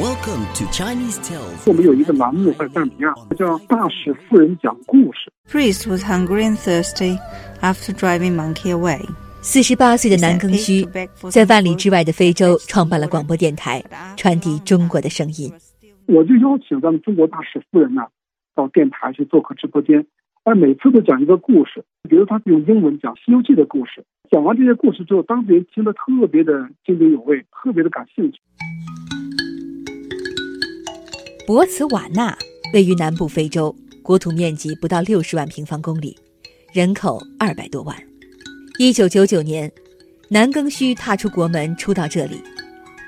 [0.00, 1.68] Welcome to Chinese Tales.
[1.68, 7.18] 我们有一个栏目在赞比亚，叫“大使夫人讲故事 Priest was hungry and thirsty
[7.60, 9.00] after driving monkey away.
[9.42, 10.86] 四十八岁的南庚虚，
[11.32, 13.82] 在万里之外的非洲创办了广播电台，
[14.16, 15.52] 传递中国的声音。”。
[16.06, 18.02] 我就邀请咱们中国大使夫人呢，
[18.54, 20.06] 到电台去做客直播间，
[20.44, 24.04] 而每次都讲一个故事，比如他用英文讲《西游记》的故事。
[24.30, 28.38] 讲完这些故事之后，当地人听得特别的津津有味，特别的感兴趣。
[31.48, 32.36] 博茨瓦纳
[32.74, 36.14] 位于南部非洲，国土面积不到六十万平方公里，
[36.74, 37.96] 人口二百多万。
[38.78, 39.72] 一九九九年，
[40.28, 42.38] 南庚虚踏出国门，初到这里，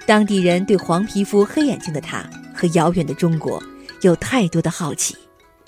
[0.07, 3.63] 当地人对黄皮肤、黑眼睛的他和遥远的中国
[4.01, 5.15] 有太多的好奇。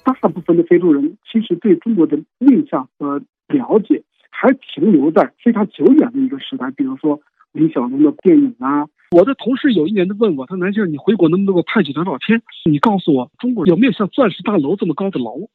[0.03, 7.21] 大部分的非洲人其实对中国的印象和了解还停留在非常久远的一个时代，比如说
[7.53, 8.89] 李小龙的电影啊。
[9.13, 12.43] 我的同事有一年就问我，他南先生，你回国能不能给我拍几张照片？
[12.65, 15.51] 你告诉我，中国有没有像钻石大楼这么高的楼？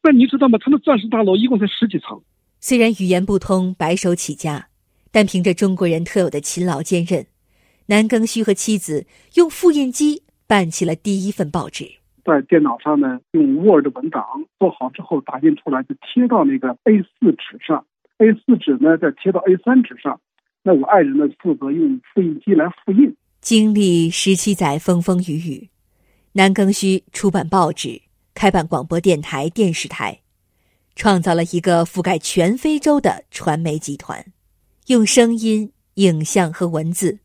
[0.00, 0.56] 那你知道吗？
[0.62, 2.22] 他们钻石大楼一共才十几层。
[2.60, 4.68] 虽然语言不通，白手起家，
[5.10, 7.26] 但凭着中国人特有的勤劳坚韧，
[7.86, 11.90] 南庚戌和妻子用复印机办起了第一份报纸。
[12.24, 14.24] 在电脑上呢，用 Word 文档
[14.60, 17.84] 做好之后，打印出来就贴到那个 A4 纸上
[18.18, 20.20] ，A4 纸呢再贴到 A3 纸上。
[20.62, 23.16] 那我爱人呢，负责用复印机来复印。
[23.40, 25.70] 经历十七载风风雨雨，
[26.32, 28.02] 南庚戌出版报纸，
[28.34, 30.20] 开办广播电台、电视台，
[30.94, 34.26] 创造了一个覆盖全非洲的传媒集团，
[34.88, 37.20] 用声音、影像和文字，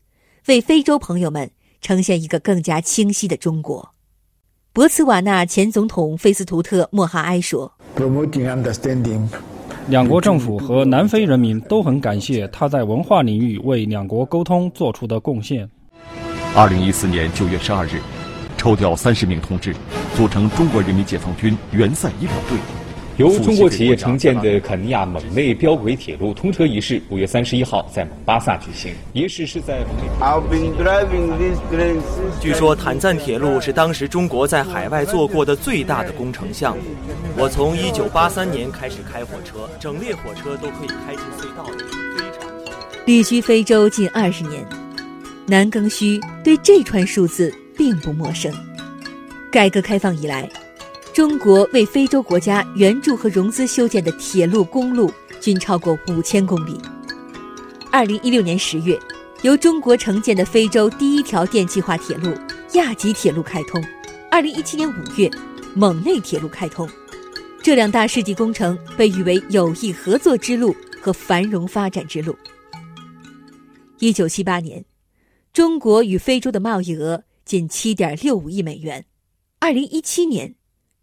[0.46, 1.50] 为非洲朋友们
[1.82, 3.92] 呈现一个更加清晰的中国。
[4.72, 7.74] 博茨瓦纳前总统费斯图特莫哈埃说。
[9.88, 15.68] 两国政府和南非人民都很感谢他在文化领域为两国沟通做出的贡献。
[16.56, 18.00] 二零一四年九月十二日，
[18.56, 19.72] 抽调三十名同志，
[20.16, 22.85] 组成中国人民解放军援塞医疗队。
[23.16, 28.92] 由中国企业承建的肯尼亚蒙内标轨铁路通车仪式，五月三十一号在蒙巴萨举行。
[29.14, 29.78] 仪式是在。
[32.40, 36.82] 据说坦赞铁路是当时中国在海外做过的最大的工程项目。
[37.38, 41.84] 我从一九八三年开始开火车，整列火车都可以开进隧道里，
[42.18, 42.50] 非常。
[43.06, 44.62] 旅居非洲近二十年，
[45.46, 48.52] 南庚虚对这串数字并不陌生。
[49.50, 50.46] 改革开放以来。
[51.16, 55.10] 中国为非洲国家援助和融资修建的铁路、公路
[55.40, 56.78] 均超过五千公里。
[57.90, 59.00] 二零一六年十月，
[59.40, 62.34] 由中国承建的非洲第一条电气化铁路
[62.74, 63.82] 亚吉铁路开通；
[64.30, 65.30] 二零一七年五月，
[65.74, 66.86] 蒙内铁路开通。
[67.62, 72.36] 这两大世纪工程被誉为友谊合作之路和繁荣发展之路。
[74.00, 74.84] 一九七八年，
[75.54, 79.06] 中国与非洲的贸易额仅七点六五亿美元。
[79.60, 80.56] 二零一七年。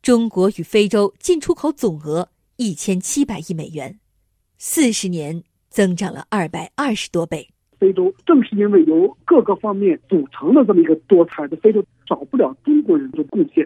[0.04, 2.28] 中国与非洲进出口总额
[2.58, 4.02] 一千七百亿美元，
[4.58, 7.48] 四十年增长了二百二十多倍。
[7.80, 13.66] 非洲正是因为由各个方面组成的这么一个多彩的非洲，少不了中国人的贡献。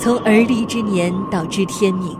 [0.00, 2.18] 从而立之年到知天命，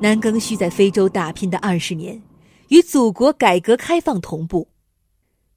[0.00, 2.22] 南庚戌在非洲打拼的二十年，
[2.68, 4.68] 与祖国改革开放同步。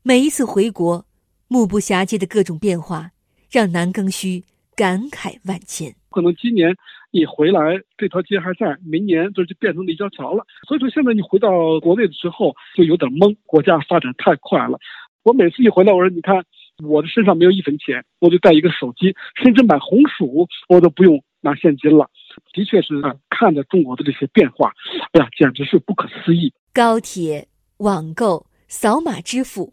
[0.06, 1.06] 每一次回国，
[1.48, 3.12] 目不暇接的各种变化，
[3.50, 4.44] 让南庚虚
[4.76, 5.96] 感慨万千。
[6.12, 6.76] 可能今年
[7.10, 10.46] 你回来，这条街还在；明年这就变成立交桥了。
[10.68, 13.34] 所以说，现在你回到国内的时候就有点懵。
[13.46, 14.78] 国家发展太快了，
[15.24, 16.44] 我每次一回来，我说你看，
[16.84, 22.10] 我的身上没有一分钱，我就带一个手机，甚至买红薯我都不用拿现金了。
[22.52, 24.74] 的确是看着中国的这些变化，
[25.14, 26.52] 哎呀，简直是不可思议。
[26.74, 27.48] 高铁、
[27.78, 29.72] 网购、扫码支付。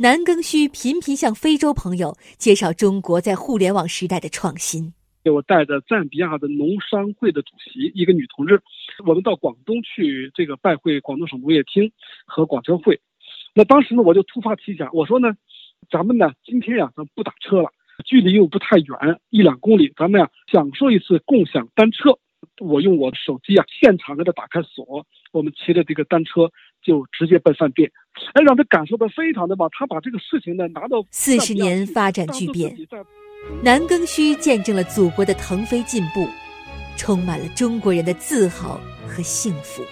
[0.00, 4.94] 南庚虚频频向非洲朋友介绍中国在互联网时代的创新。
[5.24, 8.62] 我带着赞比亚的农商会的主席一个女同志，
[9.04, 11.90] 我们到广东去这个拜会广东省农业厅
[12.26, 13.00] 和广交会。
[13.54, 15.34] 那当时呢，我就突发奇想，我说呢，
[15.90, 17.72] 咱们呢今天呀，咱不打车了，
[18.06, 22.16] 距离又不太远，一两公里，咱们呀享受一次共享单车。
[22.60, 26.52] 我用我的手机啊，现场给他打开锁，我们骑着这个单车
[26.88, 27.92] 就直接奔饭店。
[28.32, 29.68] 哎，让他感受到非常的棒。
[29.70, 32.74] 他把这个事情呢拿到四十年发展巨变，
[33.62, 36.26] 南庚戌见证了祖国的腾飞进步，
[36.96, 39.84] 充满了中国人的自豪和幸福。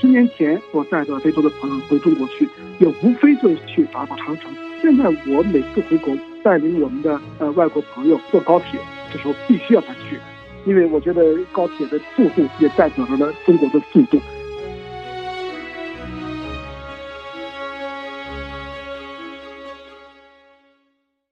[0.00, 2.48] 十年前我带着非洲的朋友回中国去，
[2.78, 4.50] 也无非就是去打打长城。
[4.80, 8.80] 现在我每次回国，带领我们的呃外国朋友坐高铁，
[9.12, 10.18] 这时候必须要他去，
[10.66, 11.22] 因为我觉得
[11.52, 14.20] 高铁的速度也代表着了中国的速度。